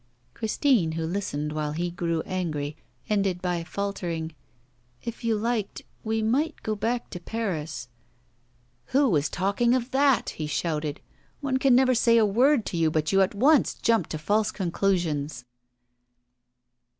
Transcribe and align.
Christine, 0.33 0.93
who 0.93 1.05
listened 1.05 1.53
while 1.53 1.73
he 1.73 1.91
grew 1.91 2.23
angry, 2.25 2.75
ended 3.07 3.39
by 3.39 3.63
faltering: 3.63 4.33
'If 5.03 5.23
you 5.23 5.35
liked, 5.37 5.83
we 6.03 6.23
might 6.23 6.63
go 6.63 6.73
back 6.75 7.11
to 7.11 7.19
Paris.' 7.19 7.87
'Who 8.85 9.07
was 9.07 9.29
talking 9.29 9.75
of 9.75 9.91
that?' 9.91 10.31
he 10.31 10.47
shouted. 10.47 11.01
'One 11.39 11.57
can 11.57 11.75
never 11.75 11.93
say 11.93 12.17
a 12.17 12.25
word 12.25 12.65
to 12.65 12.77
you 12.77 12.89
but 12.89 13.11
you 13.11 13.21
at 13.21 13.35
once 13.35 13.75
jump 13.75 14.07
to 14.07 14.17
false 14.17 14.49
conclusions. 14.49 15.45